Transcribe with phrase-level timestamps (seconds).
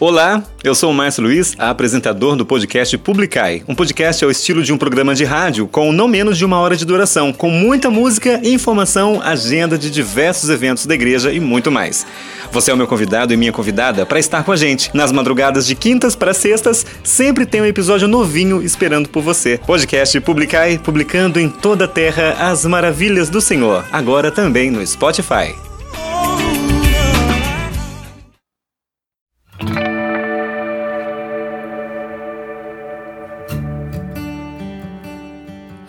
[0.00, 3.62] Olá, eu sou o Márcio Luiz, apresentador do podcast Publicai.
[3.68, 6.76] Um podcast ao estilo de um programa de rádio com não menos de uma hora
[6.76, 12.04] de duração, com muita música, informação, agenda de diversos eventos da igreja e muito mais.
[12.50, 14.90] Você é o meu convidado e minha convidada para estar com a gente.
[14.92, 19.60] Nas madrugadas de quintas para sextas, sempre tem um episódio novinho esperando por você.
[19.64, 25.54] Podcast Publicai, publicando em toda a terra as maravilhas do Senhor, agora também no Spotify.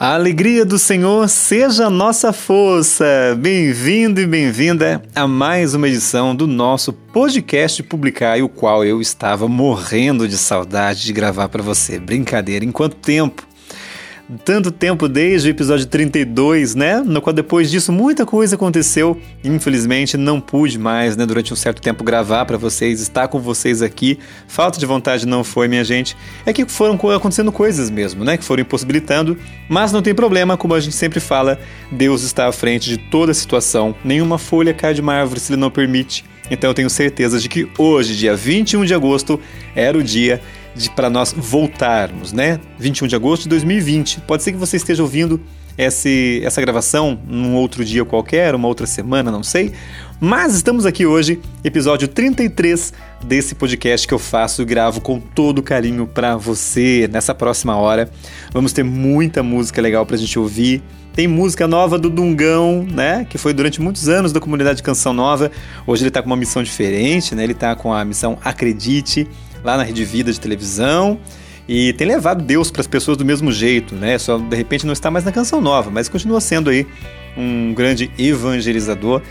[0.05, 3.35] A alegria do Senhor seja a nossa força.
[3.39, 9.47] Bem-vindo e bem-vinda a mais uma edição do nosso podcast Publicar, o qual eu estava
[9.47, 11.97] morrendo de saudade de gravar para você.
[11.97, 13.47] Brincadeira, em quanto tempo?
[14.43, 17.01] Tanto tempo desde o episódio 32, né?
[17.05, 19.19] No qual depois disso muita coisa aconteceu.
[19.43, 23.81] Infelizmente não pude mais, né, durante um certo tempo gravar para vocês, estar com vocês
[23.81, 24.17] aqui.
[24.47, 26.17] Falta de vontade não foi, minha gente.
[26.45, 29.37] É que foram acontecendo coisas mesmo, né, que foram impossibilitando,
[29.69, 31.59] mas não tem problema, como a gente sempre fala,
[31.91, 33.95] Deus está à frente de toda a situação.
[34.03, 36.25] Nenhuma folha cai de uma árvore se ele não permite.
[36.49, 39.39] Então eu tenho certeza de que hoje, dia 21 de agosto,
[39.75, 40.41] era o dia
[40.95, 42.59] para nós voltarmos, né?
[42.77, 44.21] 21 de agosto de 2020.
[44.21, 45.39] Pode ser que você esteja ouvindo
[45.77, 49.73] esse, essa gravação num outro dia qualquer, uma outra semana, não sei.
[50.19, 55.61] Mas estamos aqui hoje, episódio 33 desse podcast que eu faço e gravo com todo
[55.61, 58.09] carinho para você nessa próxima hora.
[58.53, 60.81] Vamos ter muita música legal pra gente ouvir.
[61.13, 63.25] Tem música nova do Dungão, né?
[63.29, 65.49] Que foi durante muitos anos da comunidade Canção Nova.
[65.87, 67.43] Hoje ele tá com uma missão diferente, né?
[67.43, 69.27] Ele tá com a missão Acredite
[69.65, 71.19] lá na Rede Vida de televisão
[71.67, 74.17] e tem levado Deus para as pessoas do mesmo jeito, né?
[74.17, 76.85] Só de repente não está mais na canção nova, mas continua sendo aí
[77.35, 79.21] um grande evangelizador.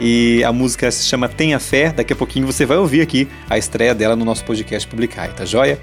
[0.00, 1.92] E a música se chama Tenha Fé.
[1.92, 5.44] Daqui a pouquinho você vai ouvir aqui a estreia dela no nosso podcast Publicar, tá
[5.44, 5.78] joia?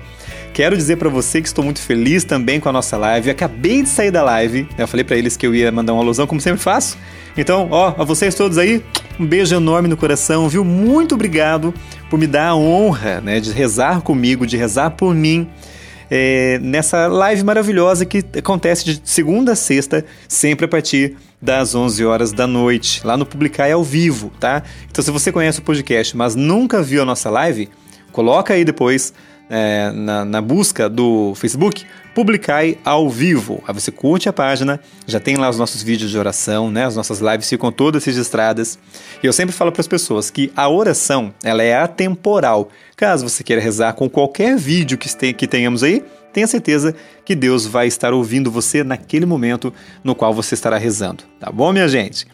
[0.52, 3.30] Quero dizer para você que estou muito feliz também com a nossa live.
[3.30, 4.64] acabei de sair da live.
[4.64, 4.84] Né?
[4.84, 6.98] Eu falei para eles que eu ia mandar uma alusão, como sempre faço.
[7.40, 8.84] Então, ó, a vocês todos aí,
[9.18, 10.66] um beijo enorme no coração, viu?
[10.66, 11.74] Muito obrigado
[12.10, 15.48] por me dar a honra né, de rezar comigo, de rezar por mim.
[16.12, 22.04] É, nessa live maravilhosa que acontece de segunda a sexta, sempre a partir das 11
[22.04, 24.62] horas da noite, lá no Publicar ao vivo, tá?
[24.92, 27.70] Então, se você conhece o podcast, mas nunca viu a nossa live,
[28.12, 29.14] coloca aí depois
[29.50, 33.64] é, na, na, busca do Facebook, Publicai ao vivo.
[33.68, 36.86] Aí você curte a página, já tem lá os nossos vídeos de oração, né?
[36.86, 38.78] As nossas lives ficam todas registradas.
[39.24, 42.70] E eu sempre falo para as pessoas que a oração ela é atemporal.
[42.96, 47.66] Caso você queira rezar com qualquer vídeo que, que tenhamos aí, tenha certeza que Deus
[47.66, 49.74] vai estar ouvindo você naquele momento
[50.04, 51.24] no qual você estará rezando.
[51.40, 52.28] Tá bom, minha gente?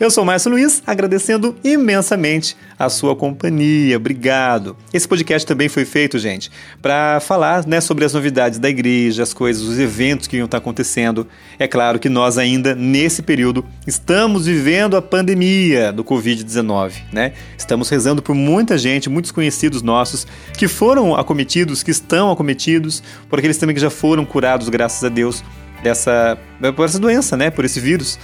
[0.00, 3.98] Eu sou Márcio Luiz, agradecendo imensamente a sua companhia.
[3.98, 4.74] Obrigado.
[4.94, 6.50] Esse podcast também foi feito, gente,
[6.80, 10.56] para falar né, sobre as novidades da igreja, as coisas, os eventos que iam estar
[10.56, 11.28] acontecendo.
[11.58, 17.34] É claro que nós ainda, nesse período, estamos vivendo a pandemia do Covid-19, né?
[17.58, 23.38] Estamos rezando por muita gente, muitos conhecidos nossos, que foram acometidos, que estão acometidos, por
[23.38, 25.44] aqueles também que já foram curados, graças a Deus,
[25.82, 26.38] dessa,
[26.74, 27.50] por essa doença, né?
[27.50, 28.18] Por esse vírus.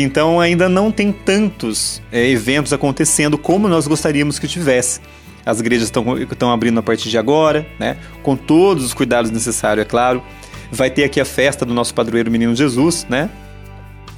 [0.00, 5.00] Então ainda não tem tantos é, eventos acontecendo como nós gostaríamos que tivesse.
[5.44, 7.96] As igrejas estão abrindo a partir de agora, né?
[8.22, 10.22] com todos os cuidados necessários, é claro.
[10.70, 13.28] Vai ter aqui a festa do nosso padroeiro Menino Jesus, né?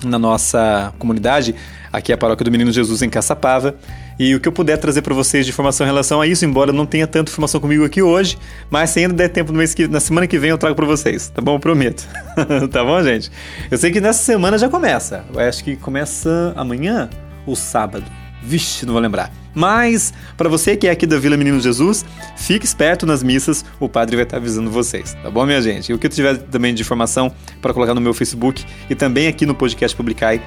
[0.05, 1.55] na nossa comunidade,
[1.93, 3.75] aqui é a paróquia do Menino Jesus em Caçapava.
[4.19, 6.73] E o que eu puder trazer para vocês de informação em relação a isso, embora
[6.73, 8.39] não tenha tanta informação comigo aqui hoje,
[8.71, 10.87] mas se ainda der tempo no mês que, na semana que vem eu trago para
[10.87, 11.57] vocês, tá bom?
[11.57, 12.07] Eu prometo.
[12.71, 13.31] tá bom, gente?
[13.71, 15.25] Eu sei que nessa semana já começa.
[15.33, 17.11] Eu acho que começa amanhã
[17.47, 18.05] ou sábado.
[18.43, 19.33] Vixe, não vou lembrar.
[19.55, 22.05] Mas, para você que é aqui da Vila Menino Jesus,
[22.37, 25.91] fique esperto nas missas, o padre vai estar avisando vocês, tá bom, minha gente?
[25.91, 27.33] E o que tiver também de informação
[27.63, 30.43] para colocar no meu Facebook e também aqui no podcast Publicai,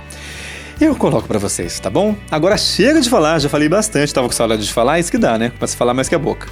[0.79, 2.15] eu coloco para vocês, tá bom?
[2.29, 5.37] Agora chega de falar, já falei bastante, tava com saudade de falar, isso que dá,
[5.37, 5.51] né?
[5.65, 6.47] Se falar mais que a boca.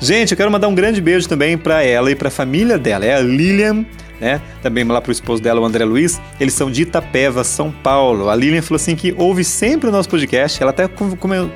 [0.00, 3.04] Gente, eu quero mandar um grande beijo também para ela e para a família dela.
[3.04, 3.84] É a Lilian,
[4.20, 4.40] né?
[4.62, 6.20] Também lá pro esposo dela, o André Luiz.
[6.38, 8.28] Eles são de Itapeva, São Paulo.
[8.28, 10.62] A Lilian falou assim que ouve sempre o nosso podcast.
[10.62, 10.88] Ela até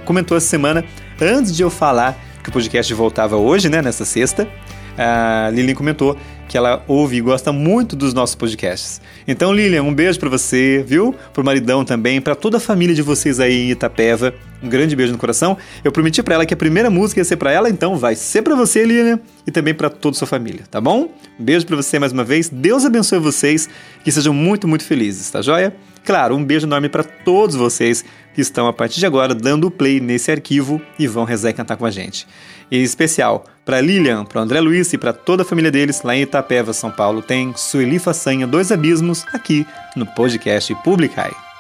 [0.05, 0.85] comentou essa semana,
[1.21, 3.81] antes de eu falar que o podcast voltava hoje, né?
[3.81, 4.49] Nessa sexta
[4.97, 6.17] a Lilian comentou
[6.53, 9.01] que ela ouve e gosta muito dos nossos podcasts.
[9.27, 11.15] Então, Lilian, um beijo para você, viu?
[11.33, 14.35] Pro maridão também, para toda a família de vocês aí em Itapeva.
[14.62, 15.59] Um grande beijo no coração.
[15.82, 18.43] Eu prometi para ela que a primeira música ia ser para ela, então vai ser
[18.43, 21.09] para você, Lilian, e também para toda a sua família, tá bom?
[21.38, 22.49] Um beijo para você mais uma vez.
[22.49, 23.69] Deus abençoe vocês,
[24.05, 25.75] que sejam muito, muito felizes, tá joia?
[26.05, 28.05] Claro, um beijo enorme para todos vocês
[28.35, 31.76] que estão a partir de agora dando play nesse arquivo e vão rezar e cantar
[31.76, 32.26] com a gente.
[32.70, 36.23] Em especial para Lilian, para André Luiz e para toda a família deles lá em
[36.23, 41.52] Itapeva, São Paulo, tem Sueli Façanha, Dois Abismos, aqui no podcast Publicai.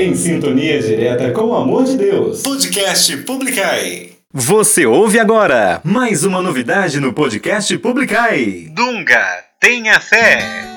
[0.00, 2.40] Em sintonia direta com o amor de Deus.
[2.40, 4.12] Podcast Publicai.
[4.32, 8.70] Você ouve agora mais uma novidade no podcast Publicai.
[8.74, 9.22] Dunga,
[9.60, 10.69] tenha fé.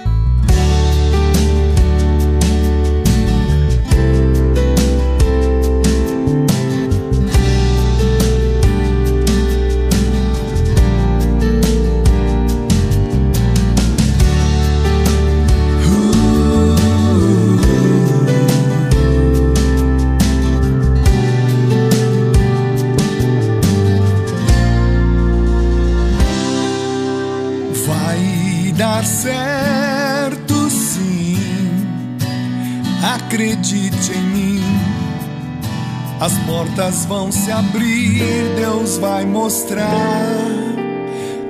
[36.73, 39.85] Portas vão se abrir, Deus vai mostrar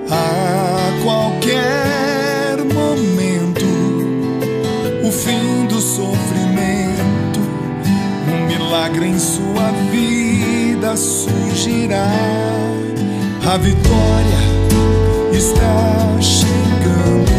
[0.09, 3.65] a qualquer momento
[5.03, 7.39] o fim do sofrimento.
[8.27, 12.11] Um milagre em sua vida surgirá.
[13.45, 14.43] A vitória
[15.31, 17.33] está chegando.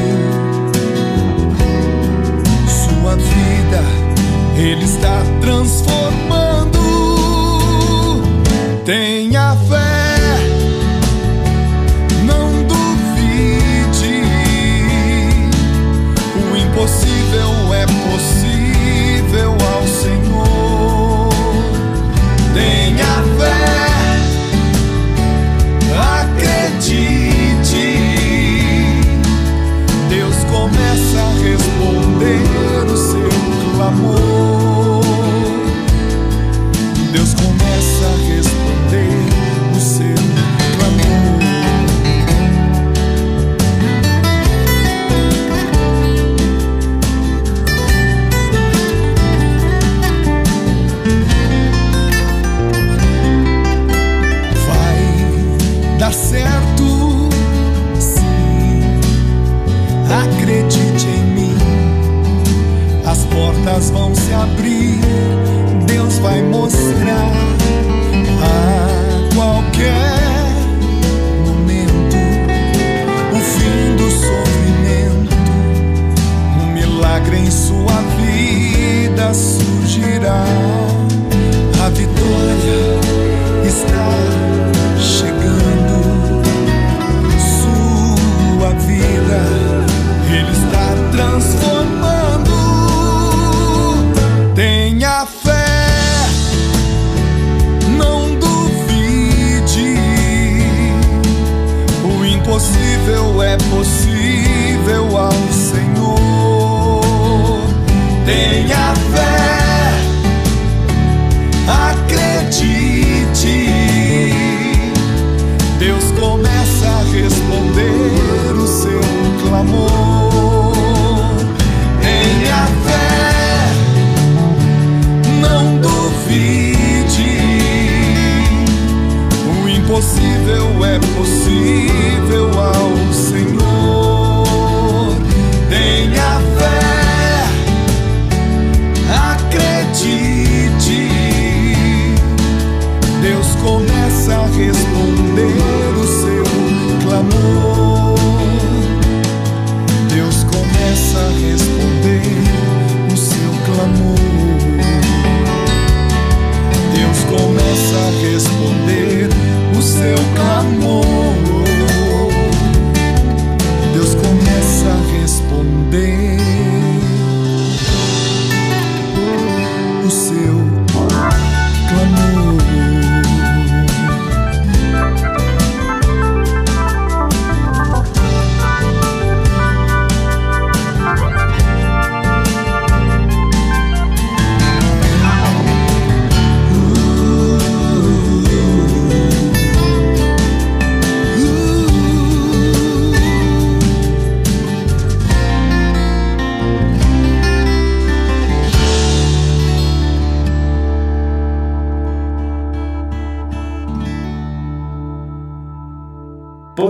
[2.67, 3.83] Sua vida
[4.59, 6.34] Ele está transformando.
[8.85, 10.37] Tenha fé,
[12.27, 14.23] não duvide.
[16.53, 17.14] O impossível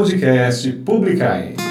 [0.04, 1.63] podcast Publicai.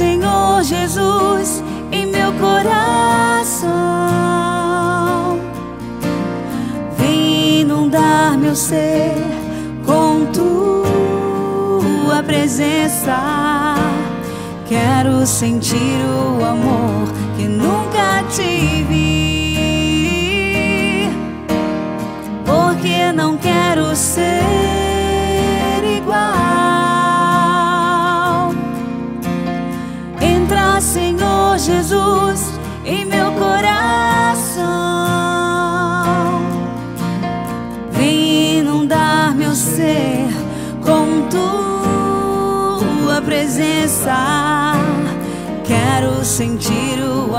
[0.00, 3.68] Senhor Jesus, em meu coração.
[6.96, 9.12] Vem inundar meu ser
[9.84, 13.74] com tua presença.
[14.66, 19.50] Quero sentir o amor que nunca tive.
[22.46, 24.49] Porque não quero ser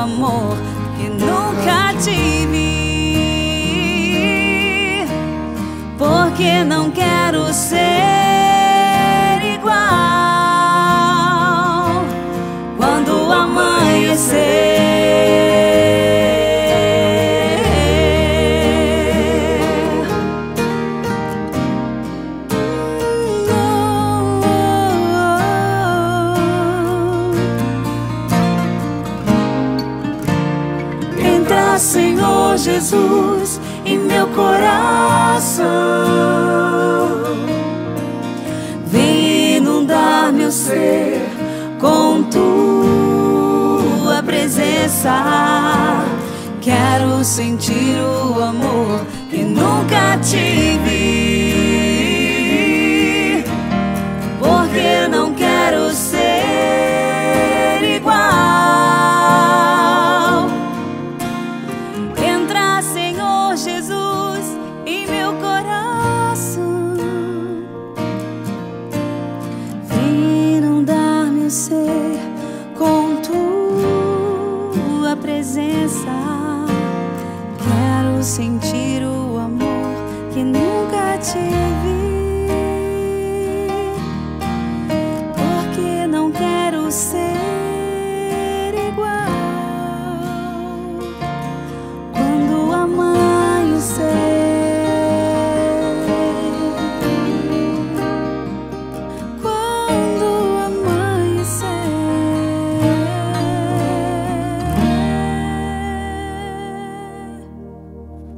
[0.01, 0.57] amor
[0.97, 2.81] que nunca tive.
[5.97, 7.30] Porque não quero
[46.61, 51.00] Quero sentir o amor que nunca tive.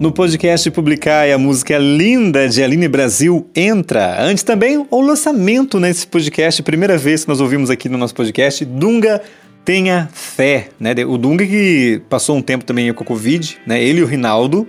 [0.04, 4.22] No podcast Publicar a música linda de Aline Brasil entra.
[4.22, 8.66] Antes também o lançamento nesse podcast, primeira vez que nós ouvimos aqui no nosso podcast,
[8.66, 9.22] Dunga
[9.64, 10.94] Tenha Fé, né?
[11.08, 13.82] O Dunga que passou um tempo também com a Covid, né?
[13.82, 14.68] Ele e o Rinaldo.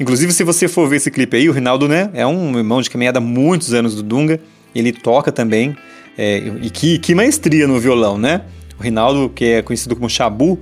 [0.00, 2.08] Inclusive, se você for ver esse clipe aí, o Rinaldo, né?
[2.14, 4.40] É um irmão de caminhada há muitos anos do Dunga.
[4.74, 5.76] Ele toca também.
[6.16, 8.44] é, e que, que maestria no violão, né?
[8.78, 10.58] O Rinaldo, que é conhecido como Chabu,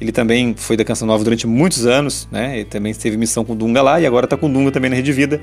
[0.00, 2.56] ele também foi da Canção Nova durante muitos anos, né?
[2.56, 5.12] Ele também teve missão com Dunga lá e agora tá com Dunga também na Rede
[5.12, 5.40] Vida.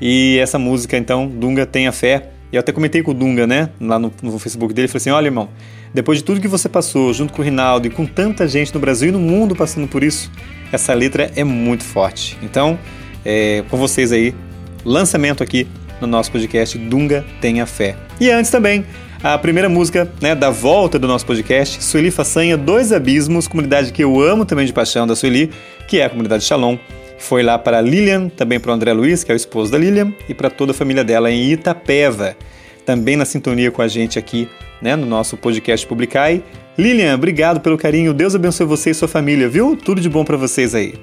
[0.00, 3.70] E essa música, então, Dunga Tenha Fé, E eu até comentei com o Dunga, né,
[3.80, 5.48] lá no, no Facebook dele, falei assim: olha, irmão,
[5.92, 8.80] depois de tudo que você passou, junto com o Rinaldo e com tanta gente no
[8.80, 10.30] Brasil e no mundo passando por isso,
[10.72, 12.38] essa letra é muito forte.
[12.42, 12.78] Então,
[13.24, 14.34] é, com vocês aí,
[14.84, 15.66] lançamento aqui
[16.00, 17.96] no nosso podcast Dunga Tenha Fé.
[18.20, 18.84] E antes também,
[19.22, 24.02] a primeira música né, da volta do nosso podcast, Sueli Façanha, Dois Abismos, comunidade que
[24.02, 25.50] eu amo também de paixão da Sueli,
[25.88, 26.76] que é a comunidade Shalom.
[27.18, 30.12] Foi lá para Lilian, também para o André Luiz, que é o esposo da Lilian,
[30.28, 32.36] e para toda a família dela em Itapeva.
[32.86, 34.48] Também na sintonia com a gente aqui
[34.80, 36.42] né, no nosso podcast Publicai.
[36.78, 38.14] Lilian, obrigado pelo carinho.
[38.14, 39.76] Deus abençoe você e sua família, viu?
[39.76, 40.94] Tudo de bom para vocês aí.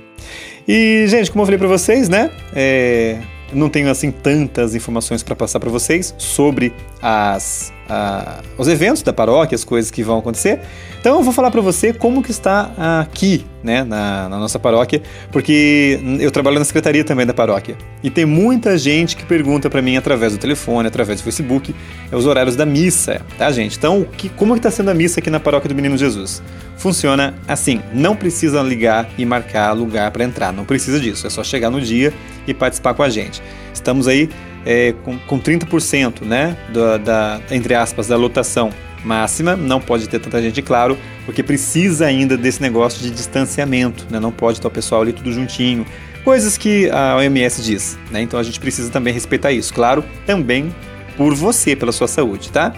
[0.65, 2.31] E, gente, como eu falei para vocês, né?
[2.55, 3.19] É,
[3.53, 9.13] não tenho assim tantas informações para passar para vocês sobre as a, os eventos da
[9.13, 10.59] paróquia, as coisas que vão acontecer.
[10.99, 12.71] Então eu vou falar para você como que está
[13.01, 18.09] aqui, né, na, na, nossa paróquia, porque eu trabalho na secretaria também da paróquia e
[18.09, 21.75] tem muita gente que pergunta para mim através do telefone, através do Facebook,
[22.11, 23.77] é os horários da missa, tá, gente?
[23.77, 26.41] Então, que, como que está sendo a missa aqui na paróquia do Menino Jesus?
[26.77, 31.43] Funciona assim, não precisa ligar e marcar lugar para entrar, não precisa disso, é só
[31.43, 32.13] chegar no dia
[32.47, 33.41] e participar com a gente.
[33.75, 34.29] Estamos aí
[34.65, 38.71] é, com, com 30% né, da, da, entre aspas, da lotação
[39.03, 44.19] máxima, não pode ter tanta gente, claro, porque precisa ainda desse negócio de distanciamento, né?
[44.19, 45.85] não pode estar o pessoal ali tudo juntinho,
[46.23, 48.21] coisas que a OMS diz, né?
[48.21, 50.73] então a gente precisa também respeitar isso, claro, também
[51.15, 52.73] por você, pela sua saúde, tá?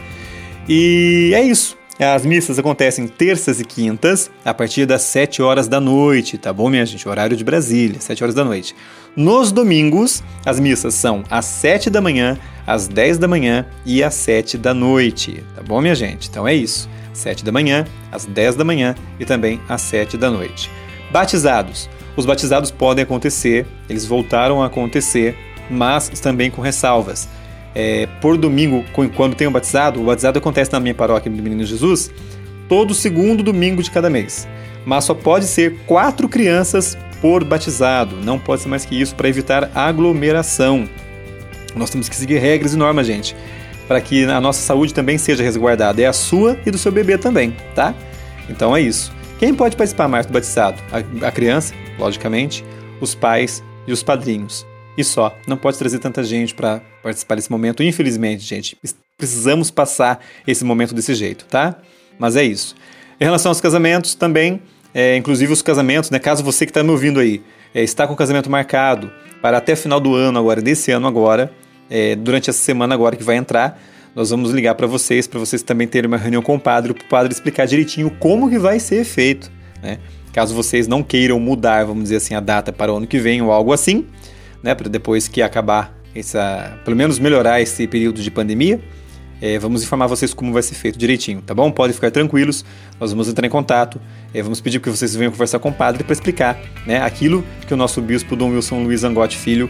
[0.69, 1.77] E é isso.
[1.99, 6.69] As missas acontecem terças e quintas, a partir das 7 horas da noite, tá bom,
[6.69, 7.09] minha gente?
[7.09, 8.75] Horário de Brasília, 7 horas da noite.
[9.15, 14.13] Nos domingos, as missas são às 7 da manhã, às 10 da manhã e às
[14.13, 16.29] 7 da noite, tá bom, minha gente?
[16.29, 16.87] Então é isso.
[17.13, 20.69] 7 da manhã, às 10 da manhã e também às 7 da noite.
[21.11, 21.89] Batizados.
[22.15, 25.35] Os batizados podem acontecer, eles voltaram a acontecer,
[25.67, 27.27] mas também com ressalvas.
[27.79, 28.83] É, por domingo,
[29.15, 32.09] quando tem um batizado, o batizado acontece na minha paróquia do Menino Jesus,
[32.67, 34.47] todo segundo domingo de cada mês.
[34.83, 38.15] Mas só pode ser quatro crianças por batizado.
[38.15, 40.89] Não pode ser mais que isso para evitar aglomeração.
[41.75, 43.35] Nós temos que seguir regras e normas, gente,
[43.87, 46.01] para que a nossa saúde também seja resguardada.
[46.01, 47.93] É a sua e do seu bebê também, tá?
[48.49, 49.13] Então é isso.
[49.37, 50.81] Quem pode participar mais do batizado?
[50.91, 52.65] A, a criança, logicamente,
[52.99, 54.65] os pais e os padrinhos.
[54.97, 55.37] E só.
[55.47, 57.83] Não pode trazer tanta gente para participar desse momento.
[57.83, 58.77] Infelizmente, gente,
[59.17, 61.75] precisamos passar esse momento desse jeito, tá?
[62.17, 62.75] Mas é isso.
[63.19, 64.61] Em relação aos casamentos, também
[64.93, 66.17] é, inclusive os casamentos, né?
[66.17, 69.75] Caso você que está me ouvindo aí é, está com o casamento marcado para até
[69.75, 71.51] final do ano agora, desse ano agora,
[71.89, 73.79] é, durante essa semana agora que vai entrar,
[74.15, 77.05] nós vamos ligar para vocês, para vocês também terem uma reunião com o padre, para
[77.05, 79.51] o padre explicar direitinho como que vai ser feito,
[79.83, 79.99] né?
[80.33, 83.41] Caso vocês não queiram mudar, vamos dizer assim, a data para o ano que vem
[83.41, 84.05] ou algo assim,
[84.63, 84.75] né?
[84.75, 88.81] Para depois que acabar essa, pelo menos melhorar esse período de pandemia,
[89.41, 91.71] é, vamos informar vocês como vai ser feito direitinho, tá bom?
[91.71, 92.65] Podem ficar tranquilos,
[92.99, 94.01] nós vamos entrar em contato,
[94.33, 97.73] é, vamos pedir que vocês venham conversar com o padre para explicar né, aquilo que
[97.73, 99.69] o nosso bispo Dom Wilson Luiz Angotti Filho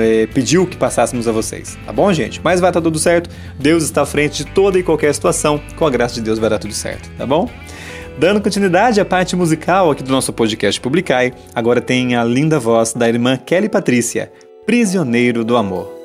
[0.00, 2.40] é, pediu que passássemos a vocês, tá bom, gente?
[2.42, 5.86] Mas vai estar tudo certo, Deus está à frente de toda e qualquer situação, com
[5.86, 7.48] a graça de Deus vai dar tudo certo, tá bom?
[8.18, 12.94] Dando continuidade à parte musical aqui do nosso podcast Publicai, agora tem a linda voz
[12.94, 14.32] da irmã Kelly Patrícia,
[14.64, 15.95] Prisioneiro do Amor.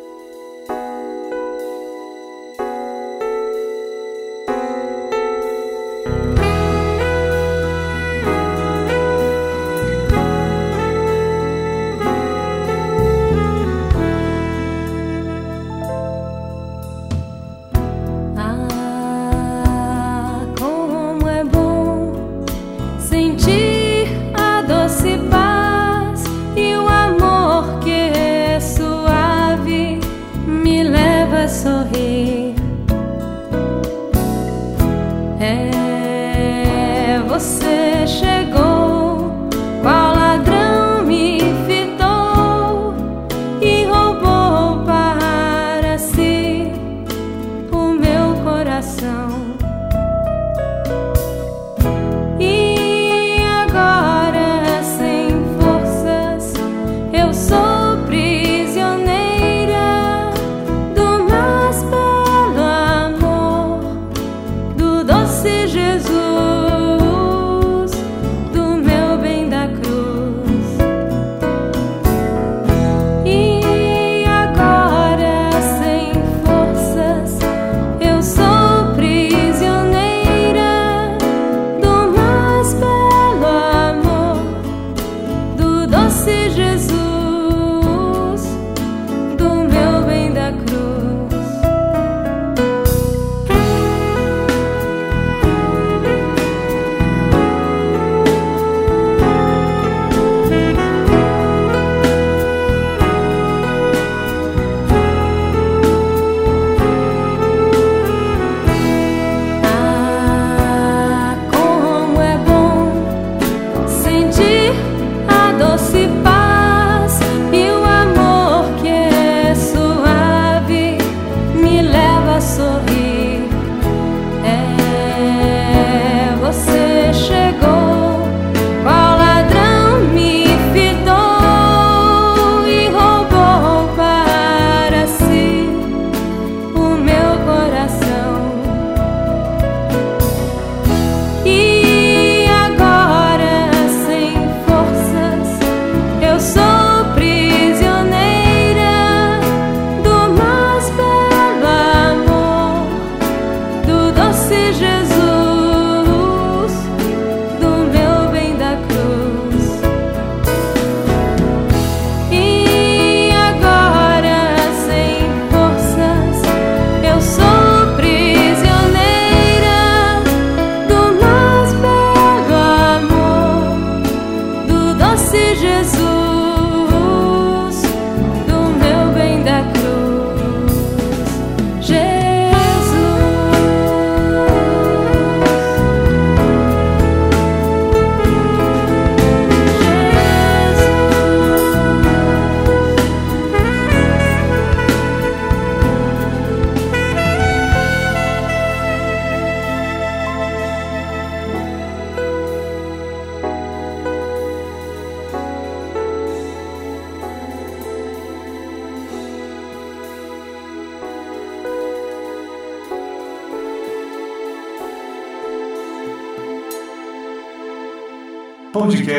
[37.41, 38.60] você chegou.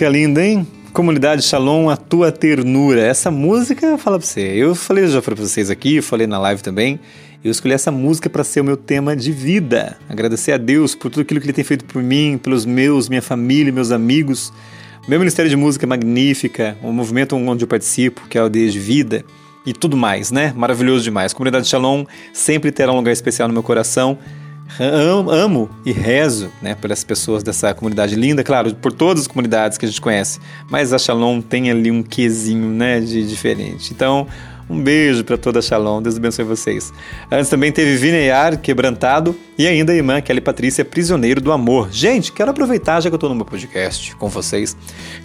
[0.00, 0.66] Música linda, hein?
[0.94, 3.02] Comunidade Shalom, a tua ternura.
[3.02, 4.40] Essa música, fala pra você.
[4.40, 6.98] Eu falei já pra vocês aqui, falei na live também.
[7.44, 9.98] Eu escolhi essa música para ser o meu tema de vida.
[10.08, 13.20] Agradecer a Deus por tudo aquilo que Ele tem feito por mim, pelos meus, minha
[13.20, 14.50] família, meus amigos.
[15.06, 18.70] Meu ministério de música é magnífica, o movimento onde eu participo, que é o Aldeia
[18.70, 19.22] de Vida,
[19.66, 20.54] e tudo mais, né?
[20.56, 21.34] Maravilhoso demais.
[21.34, 24.16] Comunidade Shalom sempre terá um lugar especial no meu coração.
[24.78, 29.76] Am- Amo e rezo né, pelas pessoas dessa comunidade linda, claro, por todas as comunidades
[29.76, 30.38] que a gente conhece,
[30.70, 33.92] mas a Shalom tem ali um quesinho né, de diferente.
[33.92, 34.26] Então,
[34.68, 36.92] um beijo para toda a Shalom, Deus abençoe vocês.
[37.30, 41.90] Antes também teve Vineyar, Quebrantado, e ainda a irmã Kelly Patrícia, Prisioneiro do Amor.
[41.90, 44.76] Gente, quero aproveitar, já que eu estou no meu podcast com vocês,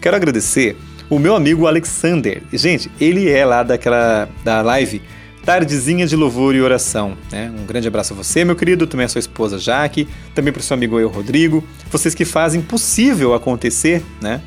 [0.02, 0.76] quero agradecer
[1.10, 2.42] o meu amigo Alexander.
[2.52, 5.00] Gente, ele é lá daquela da live
[5.46, 7.16] Tardezinha de Louvor e Oração.
[7.32, 7.54] Né?
[7.56, 10.64] Um grande abraço a você, meu querido, também a sua esposa Jaque, também para o
[10.64, 14.42] seu amigo eu, Rodrigo, vocês que fazem possível acontecer, né?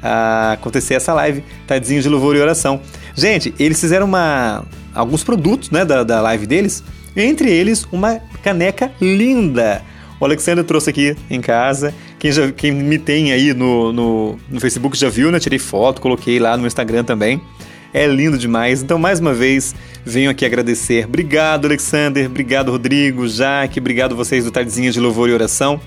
[0.00, 2.80] a acontecer essa live, Tardezinha de Louvor e Oração.
[3.14, 6.84] Gente, eles fizeram uma, alguns produtos né, da, da live deles,
[7.16, 9.82] entre eles uma caneca linda.
[10.20, 11.92] O Alexandre trouxe aqui em casa.
[12.18, 15.38] Quem, já, quem me tem aí no, no, no Facebook já viu, né?
[15.38, 17.40] Tirei foto, coloquei lá no Instagram também.
[17.96, 18.82] É lindo demais.
[18.82, 19.74] Então, mais uma vez,
[20.04, 21.06] venho aqui agradecer.
[21.06, 22.26] Obrigado, Alexander.
[22.26, 23.80] Obrigado, Rodrigo, Jaque.
[23.80, 25.80] Obrigado vocês do Tardezinha de Louvor e Oração.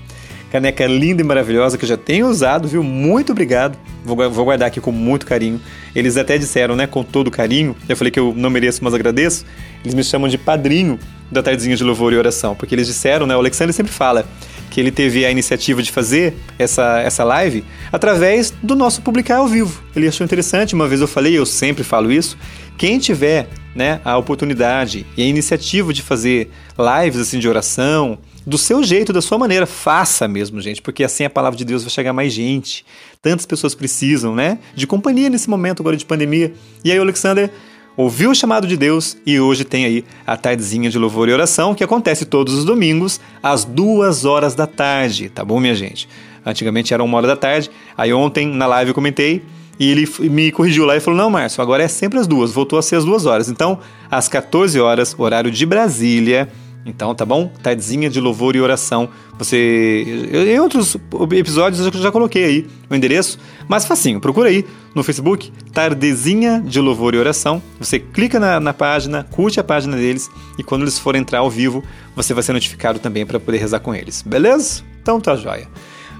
[0.50, 2.82] Caneca linda e maravilhosa que eu já tenho usado, viu?
[2.82, 3.78] Muito obrigado.
[4.04, 5.60] Vou, vou guardar aqui com muito carinho.
[5.94, 7.76] Eles até disseram, né, com todo carinho.
[7.88, 9.46] Eu falei que eu não mereço, mas agradeço.
[9.84, 10.98] Eles me chamam de padrinho
[11.30, 13.36] da Tardezinha de Louvor e Oração, porque eles disseram, né?
[13.36, 14.26] O Alexandre sempre fala
[14.70, 19.48] que ele teve a iniciativa de fazer essa, essa live através do nosso publicar ao
[19.48, 19.82] vivo.
[19.94, 22.38] Ele achou interessante, uma vez eu falei, eu sempre falo isso,
[22.78, 28.56] quem tiver né, a oportunidade e a iniciativa de fazer lives assim de oração, do
[28.56, 31.90] seu jeito, da sua maneira, faça mesmo, gente, porque assim a palavra de Deus vai
[31.90, 32.84] chegar mais gente.
[33.20, 36.54] Tantas pessoas precisam, né, de companhia nesse momento agora de pandemia.
[36.82, 37.50] E aí o Alexander
[37.96, 41.74] ouviu o chamado de Deus e hoje tem aí a tardezinha de louvor e oração
[41.74, 46.08] que acontece todos os domingos às duas horas da tarde, tá bom, minha gente?
[46.44, 47.70] Antigamente era uma hora da tarde.
[47.96, 49.42] Aí ontem na live eu comentei
[49.78, 52.78] e ele me corrigiu lá e falou: Não, Márcio, agora é sempre as duas, voltou
[52.78, 53.48] a ser as duas horas.
[53.48, 53.78] Então,
[54.10, 56.48] às 14 horas, horário de Brasília.
[56.84, 57.50] Então, tá bom?
[57.62, 59.08] Tardezinha de louvor e oração.
[59.38, 60.28] Você.
[60.32, 60.96] Em outros
[61.32, 64.64] episódios eu já coloquei aí o endereço, mas facinho, procura aí
[64.94, 67.62] no Facebook, Tardezinha de Louvor e Oração.
[67.78, 71.50] Você clica na, na página, curte a página deles e quando eles forem entrar ao
[71.50, 71.84] vivo,
[72.16, 74.82] você vai ser notificado também para poder rezar com eles, beleza?
[75.00, 75.68] Então tá joia.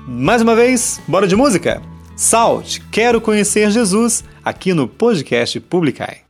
[0.06, 1.82] Mais uma vez, bora de música?
[2.16, 6.29] Salt, quero conhecer Jesus, aqui no podcast Publicai.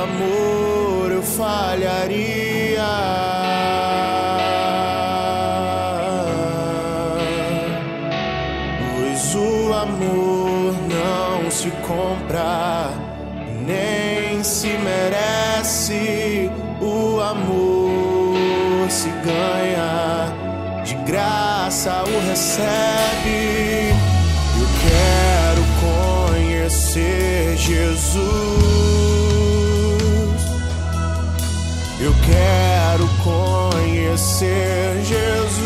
[0.00, 2.82] Amor, eu falharia.
[8.94, 12.90] Pois o amor não se compra,
[13.66, 16.50] nem se merece.
[16.80, 23.94] O amor se ganha, de graça o recebe.
[24.60, 25.62] Eu quero
[26.30, 28.69] conhecer Jesus.
[34.10, 35.60] Conhecer Jesus.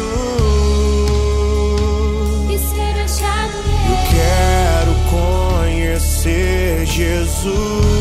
[2.50, 3.56] E ser achado
[3.88, 7.93] Eu quero conhecer Jesus.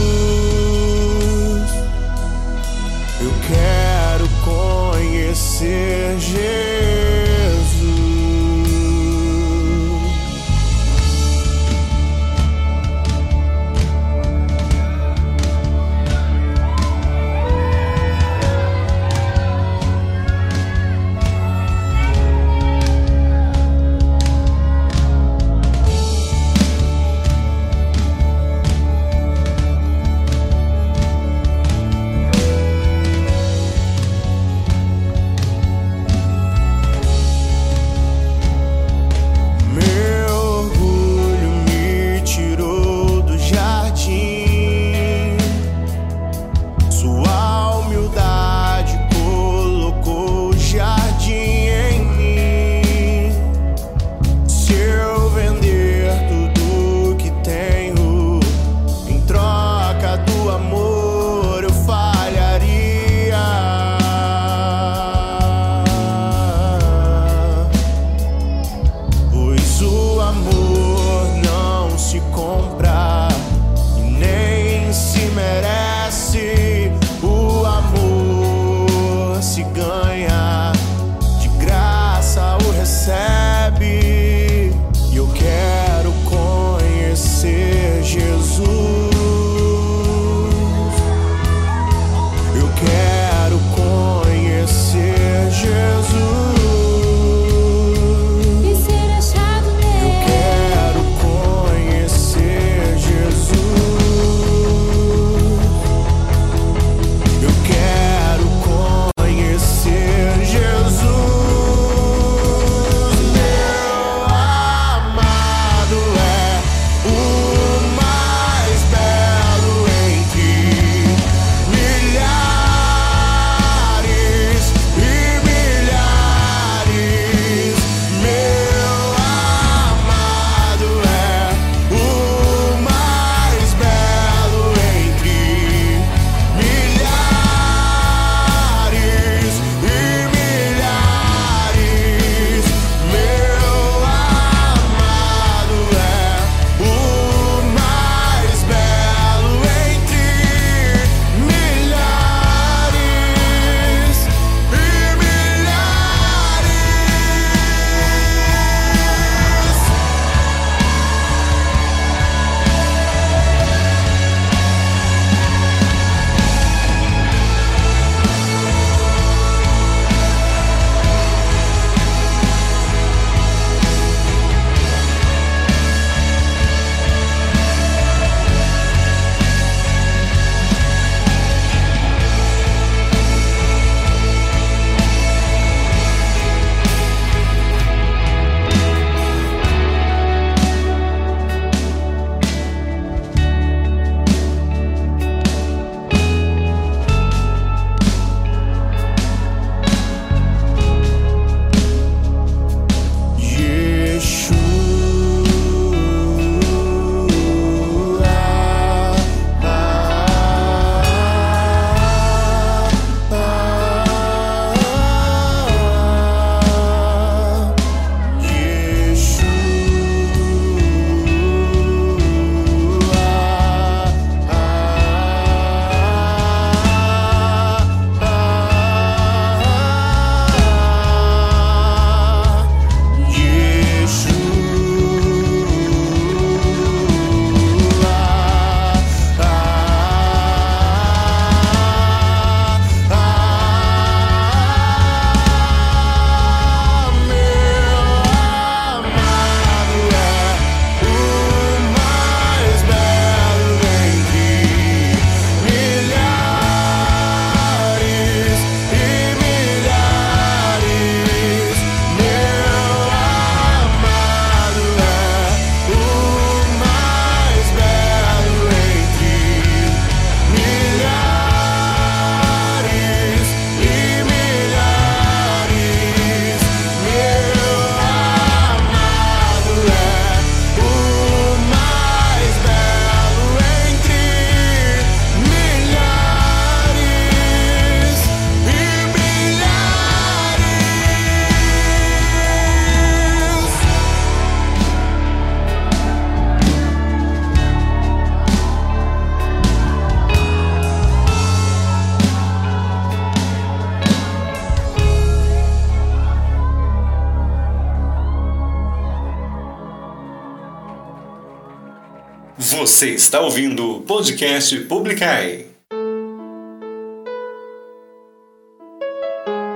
[314.24, 315.66] Podcast Publicai.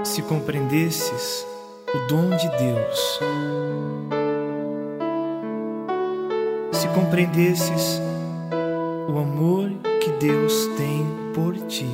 [0.05, 1.45] Se compreendesses
[1.93, 3.19] o dom de Deus,
[6.71, 8.01] se compreendesses
[9.09, 9.69] o amor
[9.99, 11.89] que Deus tem por ti,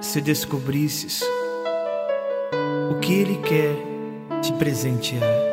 [0.00, 1.22] se descobrisses
[2.90, 3.76] o que Ele quer
[4.40, 5.47] te presentear.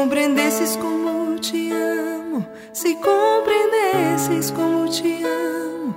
[0.00, 5.94] Compreendesses como te amo, se compreendesses como te amo,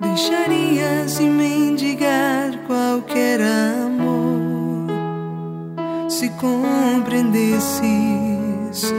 [0.00, 4.90] deixarias de mendigar qualquer amor.
[6.08, 8.94] Se compreendesses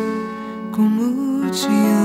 [0.72, 2.05] como te amo,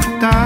[0.00, 0.41] Pela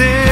[0.00, 0.29] onde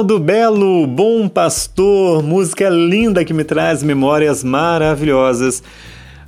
[0.00, 5.62] Ronaldo Belo, Bom Pastor, música linda que me traz memórias maravilhosas.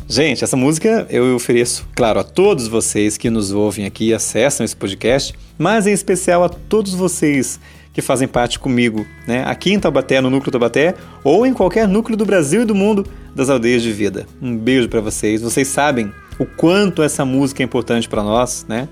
[0.06, 4.62] Gente, essa música eu ofereço, claro, a todos vocês que nos ouvem aqui e acessam
[4.62, 7.58] esse podcast, mas em especial a todos vocês
[7.94, 9.42] que fazem parte comigo, né?
[9.46, 10.94] Aqui em Taubaté, no Núcleo Taubaté,
[11.24, 14.26] ou em qualquer núcleo do Brasil e do mundo das aldeias de vida.
[14.42, 15.40] Um beijo para vocês.
[15.40, 18.86] Vocês sabem o quanto essa música é importante para nós, né?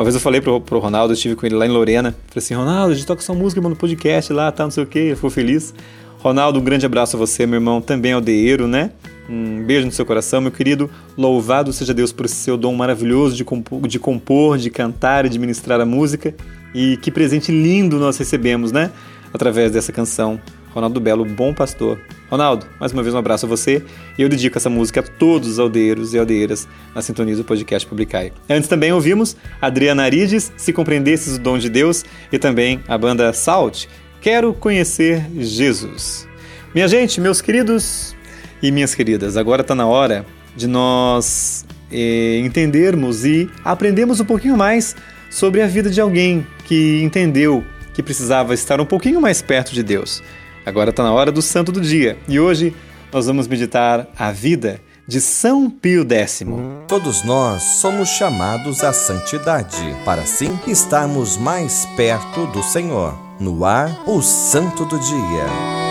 [0.00, 2.12] Uma vez eu falei pro, pro Ronaldo, eu estive com ele lá em Lorena.
[2.28, 4.86] Falei assim, Ronaldo, a gente toca essa música no podcast lá, tá, não sei o
[4.86, 4.98] quê.
[4.98, 5.74] Ele ficou feliz.
[6.20, 8.92] Ronaldo, um grande abraço a você, meu irmão, também aldeeiro, né?
[9.28, 10.88] Um beijo no seu coração, meu querido.
[11.18, 15.38] Louvado seja Deus por seu dom maravilhoso de compor, de, compor, de cantar e de
[15.38, 16.34] ministrar a música.
[16.74, 18.90] E que presente lindo nós recebemos, né?
[19.34, 20.40] Através dessa canção.
[20.72, 22.00] Ronaldo Belo, bom pastor.
[22.30, 23.82] Ronaldo, mais uma vez um abraço a você
[24.16, 27.88] e eu dedico essa música a todos os aldeiros e aldeiras na sintonia do podcast
[27.88, 28.32] Publicai.
[28.48, 33.32] Antes também ouvimos Adriana Arides, Se Compreendesses o Dom de Deus, e também a banda
[33.32, 33.86] Salt,
[34.20, 36.28] Quero Conhecer Jesus.
[36.72, 38.14] Minha gente, meus queridos
[38.62, 44.56] e minhas queridas, agora está na hora de nós eh, entendermos e aprendermos um pouquinho
[44.56, 44.94] mais
[45.28, 49.82] sobre a vida de alguém que entendeu que precisava estar um pouquinho mais perto de
[49.82, 50.22] Deus.
[50.64, 52.74] Agora está na hora do santo do dia e hoje
[53.12, 56.44] nós vamos meditar a vida de São Pio X.
[56.86, 63.18] Todos nós somos chamados à santidade, para assim estarmos mais perto do Senhor.
[63.40, 65.89] No ar, o Santo do Dia.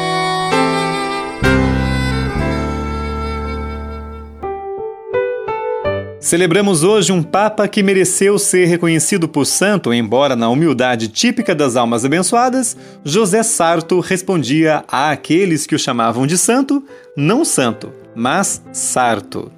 [6.20, 11.78] Celebramos hoje um Papa que mereceu ser reconhecido por santo, embora na humildade típica das
[11.78, 16.84] almas abençoadas, José Sarto respondia a aqueles que o chamavam de santo,
[17.16, 19.50] não santo, mas Sarto.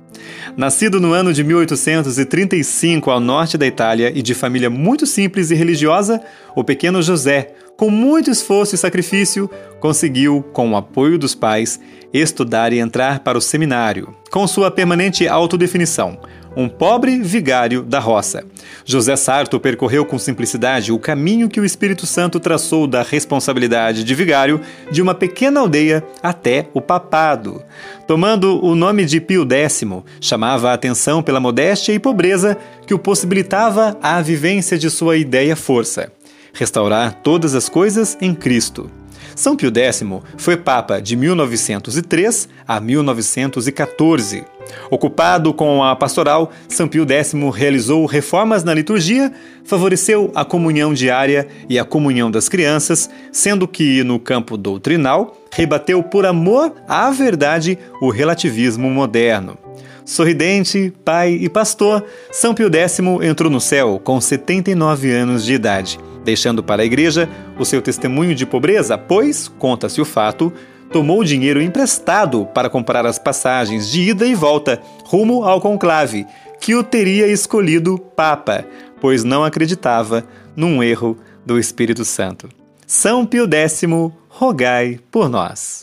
[0.55, 5.55] Nascido no ano de 1835 ao norte da Itália e de família muito simples e
[5.55, 6.21] religiosa,
[6.55, 9.49] o pequeno José, com muito esforço e sacrifício,
[9.79, 11.79] conseguiu, com o apoio dos pais,
[12.13, 16.19] estudar e entrar para o seminário, com sua permanente autodefinição
[16.55, 18.43] um pobre vigário da roça.
[18.85, 24.15] José Sarto percorreu com simplicidade o caminho que o Espírito Santo traçou da responsabilidade de
[24.15, 27.63] vigário de uma pequena aldeia até o papado.
[28.07, 29.83] Tomando o nome de Pio X,
[30.19, 36.11] chamava a atenção pela modéstia e pobreza que o possibilitava a vivência de sua ideia-força.
[36.53, 38.89] Restaurar todas as coisas em Cristo.
[39.35, 40.03] São Pio X
[40.37, 44.43] foi Papa de 1903 a 1914.
[44.89, 49.31] Ocupado com a pastoral, São Pio X realizou reformas na liturgia,
[49.63, 56.01] favoreceu a comunhão diária e a comunhão das crianças, sendo que, no campo doutrinal, rebateu
[56.03, 59.57] por amor à verdade o relativismo moderno.
[60.05, 65.99] Sorridente, pai e pastor, São Pio X entrou no céu com 79 anos de idade
[66.23, 70.51] deixando para a igreja o seu testemunho de pobreza, pois, conta-se o fato,
[70.91, 76.25] tomou dinheiro emprestado para comprar as passagens de ida e volta rumo ao conclave,
[76.59, 78.65] que o teria escolhido Papa,
[78.99, 80.23] pois não acreditava
[80.55, 82.49] num erro do Espírito Santo.
[82.85, 83.81] São Pio X,
[84.29, 85.81] rogai por nós.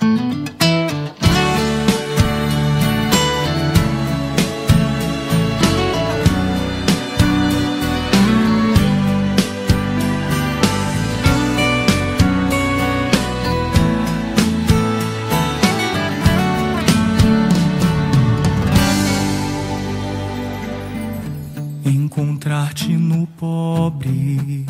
[23.18, 24.64] No pobre,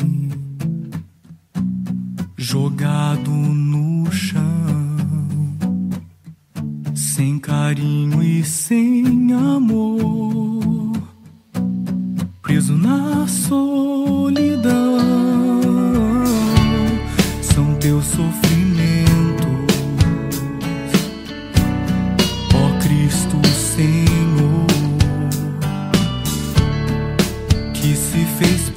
[2.35, 4.41] jogado no chão,
[6.95, 10.93] sem carinho e sem amor,
[12.41, 14.88] preso na solidão.
[27.81, 28.68] Que se fez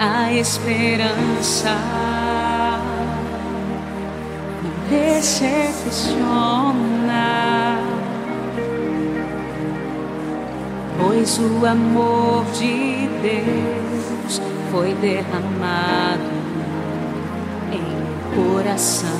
[0.00, 1.76] a esperança
[4.62, 5.76] não decepciona,
[10.98, 14.40] pois o amor de Deus
[14.72, 16.30] foi derramado
[17.70, 17.84] em
[18.34, 19.10] coração.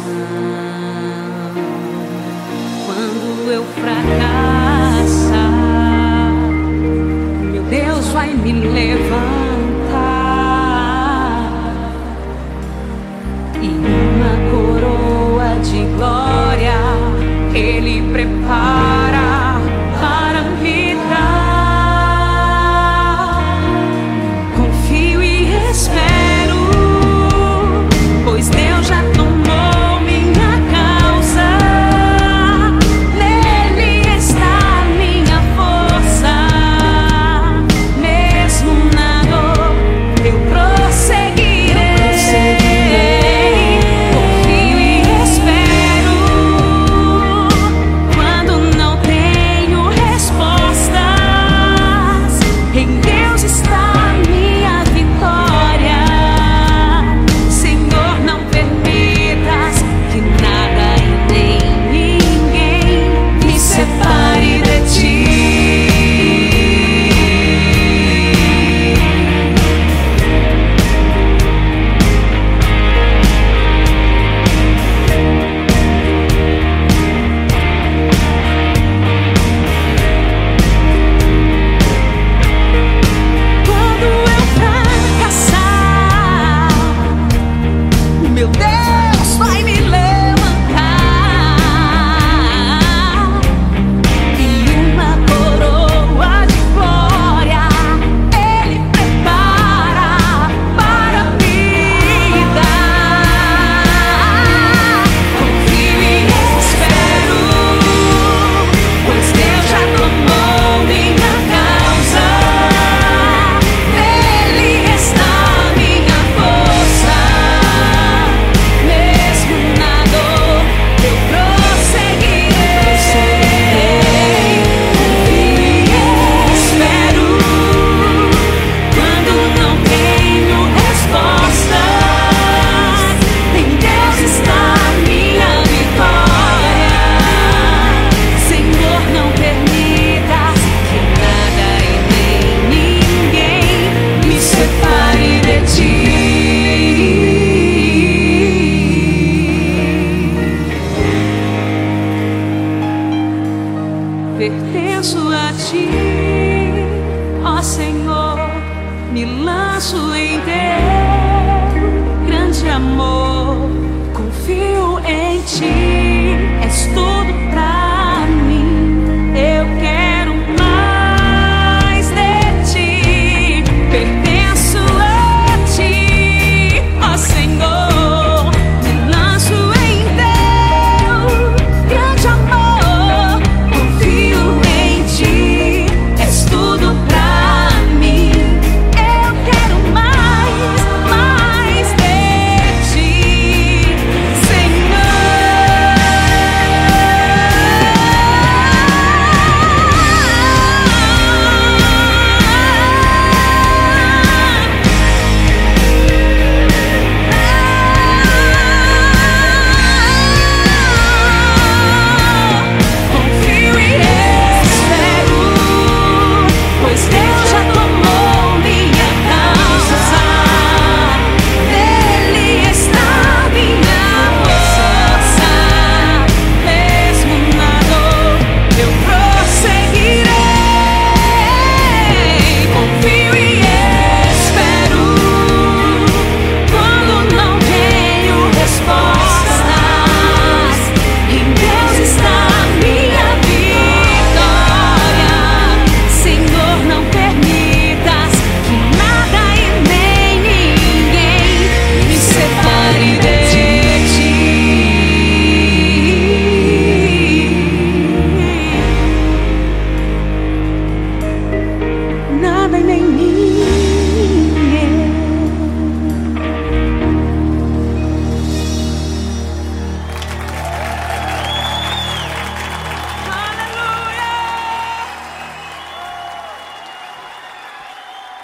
[2.86, 5.50] Quando eu fracassar,
[7.52, 9.59] meu Deus vai me levar.
[16.00, 16.80] gloria
[17.52, 18.99] che li prepara.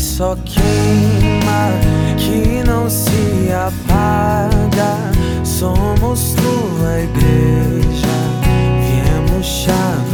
[0.00, 1.70] só queima,
[2.16, 4.96] que não se apaga.
[5.44, 8.08] Somos tua igreja,
[8.82, 10.09] viemos chamar.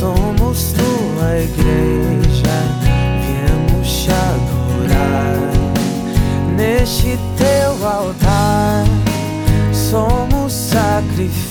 [0.00, 2.56] Somos tua igreja,
[3.20, 5.36] viemos te adorar
[6.56, 8.86] neste teu altar.
[9.74, 11.49] Somos sacrifício.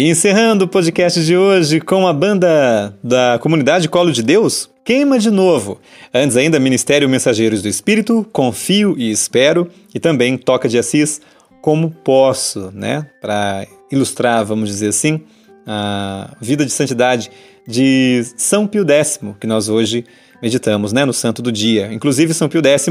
[0.00, 5.18] E encerrando o podcast de hoje com a banda da comunidade Colo de Deus, Queima
[5.18, 5.78] de Novo.
[6.14, 9.70] Antes ainda, Ministério Mensageiros do Espírito, Confio e Espero.
[9.94, 11.20] E também Toca de Assis,
[11.60, 13.08] Como Posso, né?
[13.20, 15.20] Para ilustrar, vamos dizer assim,
[15.66, 17.30] a vida de santidade
[17.68, 20.06] de São Pio X, que nós hoje
[20.42, 21.04] meditamos, né?
[21.04, 21.92] No Santo do Dia.
[21.92, 22.88] Inclusive, São Pio X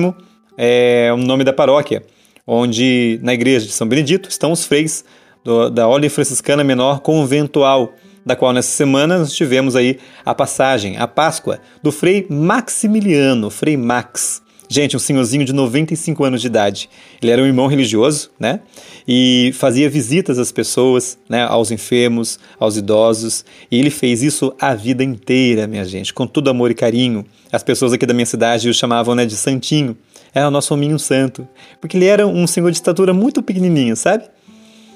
[0.56, 2.03] é o nome da paróquia,
[2.45, 5.03] onde na igreja de São Benedito estão os freis
[5.44, 7.94] do- da Ordem Franciscana Menor Conventual,
[8.26, 13.76] da qual nessa semana nós tivemos aí a passagem, a Páscoa, do Frei Maximiliano, Frei
[13.76, 14.41] Max.
[14.72, 16.88] Gente, um senhorzinho de 95 anos de idade.
[17.20, 18.60] Ele era um irmão religioso, né?
[19.07, 21.44] E fazia visitas às pessoas, né?
[21.44, 23.44] Aos enfermos, aos idosos.
[23.72, 27.26] E ele fez isso a vida inteira, minha gente, com todo amor e carinho.
[27.52, 29.98] As pessoas aqui da minha cidade o chamavam né, de Santinho.
[30.36, 31.48] Era o nosso hominho santo.
[31.82, 34.26] Porque ele era um senhor de estatura muito pequenininho, sabe?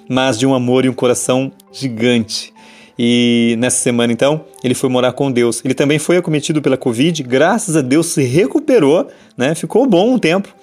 [0.09, 2.53] Mas de um amor e um coração gigante.
[2.97, 5.61] E nessa semana, então, ele foi morar com Deus.
[5.65, 9.55] Ele também foi acometido pela Covid, graças a Deus se recuperou, né?
[9.55, 10.53] Ficou bom um tempo,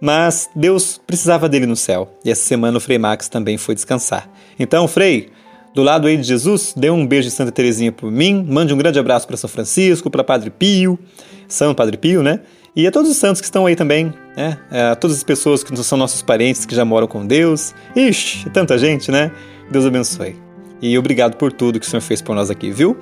[0.00, 2.10] mas Deus precisava dele no céu.
[2.24, 4.28] E essa semana o Frei Max também foi descansar.
[4.58, 5.28] Então, Frei,
[5.74, 8.78] do lado aí de Jesus, dê um beijo de Santa Teresinha por mim, mande um
[8.78, 10.98] grande abraço para São Francisco, para Padre Pio,
[11.46, 12.40] São Padre Pio, né?
[12.76, 14.58] E a todos os santos que estão aí também, né?
[14.70, 17.74] A todas as pessoas que são nossos parentes, que já moram com Deus.
[17.96, 19.32] Ixi, tanta gente, né?
[19.70, 20.36] Deus abençoe.
[20.82, 22.94] E obrigado por tudo que o Senhor fez por nós aqui, viu?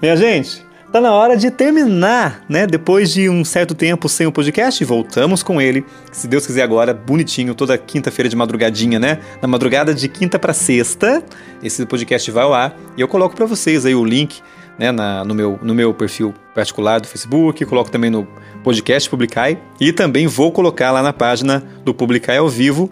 [0.00, 2.66] Minha gente, tá na hora de terminar, né?
[2.66, 5.84] Depois de um certo tempo sem o podcast, voltamos com ele.
[6.10, 9.18] Se Deus quiser agora, bonitinho, toda quinta-feira de madrugadinha, né?
[9.42, 11.22] Na madrugada de quinta para sexta,
[11.62, 14.40] esse podcast vai ao ar e eu coloco para vocês aí o link
[14.78, 18.26] né, na, no, meu, no meu perfil particular do Facebook, coloco também no
[18.62, 22.90] podcast Publicai e também vou colocar lá na página do Publicai ao vivo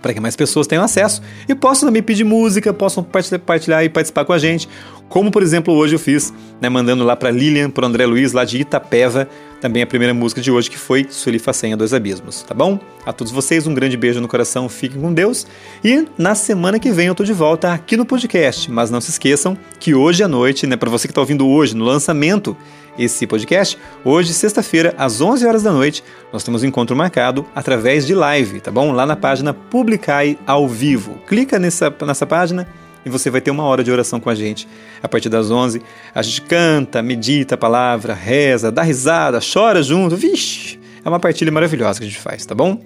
[0.00, 3.06] para que mais pessoas tenham acesso e possam também pedir música, possam
[3.46, 4.68] partilhar e participar com a gente,
[5.08, 8.44] como por exemplo hoje eu fiz, né, mandando lá para Lilian, para André Luiz, lá
[8.44, 9.28] de Itapeva,
[9.64, 12.78] também a primeira música de hoje que foi Sully Facenha Dois Abismos, tá bom?
[13.06, 15.46] A todos vocês um grande beijo no coração, fiquem com Deus
[15.82, 19.08] e na semana que vem eu tô de volta aqui no podcast, mas não se
[19.08, 22.54] esqueçam que hoje à noite, né, para você que está ouvindo hoje no lançamento
[22.98, 28.06] esse podcast, hoje, sexta-feira, às 11 horas da noite, nós temos um encontro marcado através
[28.06, 28.92] de live, tá bom?
[28.92, 31.14] Lá na página Publicai ao vivo.
[31.26, 32.68] Clica nessa, nessa página
[33.04, 34.66] e você vai ter uma hora de oração com a gente.
[35.02, 35.82] A partir das 11,
[36.14, 40.16] a gente canta, medita a palavra, reza, dá risada, chora junto.
[40.16, 42.80] Vixe, é uma partilha maravilhosa que a gente faz, tá bom?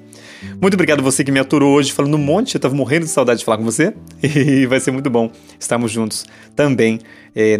[0.60, 2.54] Muito obrigado você que me aturou hoje falando um monte.
[2.54, 3.92] Eu estava morrendo de saudade de falar com você
[4.22, 6.24] e vai ser muito bom estarmos juntos
[6.54, 7.00] também.
[7.34, 7.58] É,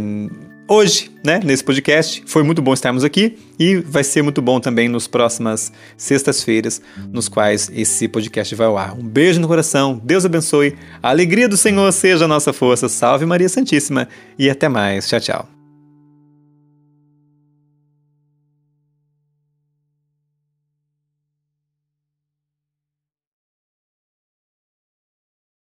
[0.69, 2.23] hoje, né, nesse podcast.
[2.27, 6.81] Foi muito bom estarmos aqui e vai ser muito bom também nos próximas sextas-feiras,
[7.11, 8.95] nos quais esse podcast vai ao ar.
[8.95, 12.89] Um beijo no coração, Deus abençoe, a alegria do Senhor seja a nossa força.
[12.89, 14.09] Salve Maria Santíssima
[14.39, 15.09] e até mais.
[15.09, 15.58] Tchau, tchau.